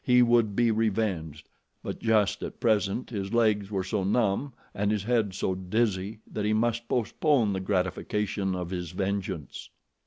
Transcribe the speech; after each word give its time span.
He 0.03 0.23
would 0.23 0.55
be 0.55 0.71
revenged, 0.71 1.47
but 1.83 1.99
just 1.99 2.41
at 2.41 2.59
present 2.59 3.11
his 3.11 3.31
legs 3.35 3.69
were 3.69 3.83
so 3.83 4.03
numb 4.03 4.53
and 4.73 4.89
his 4.89 5.03
head 5.03 5.35
so 5.35 5.53
dizzy 5.53 6.21
that 6.25 6.43
he 6.43 6.53
must 6.53 6.89
postpone 6.89 7.53
the 7.53 7.59
gratification 7.59 8.55
of 8.55 8.71
his 8.71 8.93
vengeance. 8.93 9.69